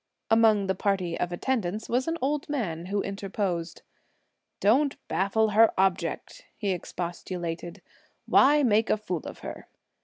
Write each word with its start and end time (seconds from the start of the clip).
Among 0.31 0.65
the 0.65 0.73
party 0.73 1.15
of 1.19 1.31
attendants 1.31 1.87
was 1.87 2.07
an 2.07 2.17
old 2.23 2.49
man, 2.49 2.87
who 2.87 3.03
interposed, 3.03 3.83
"Don't 4.59 4.95
baffle 5.07 5.49
her 5.49 5.75
object," 5.79 6.43
he 6.57 6.71
expostulated; 6.71 7.83
"why 8.25 8.63
make 8.63 8.89
a 8.89 8.97
fool 8.97 9.19
of 9.25 9.41
her?" 9.45 9.67